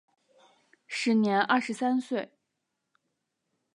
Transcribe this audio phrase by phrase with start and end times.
[0.87, 2.31] 时年二十三岁。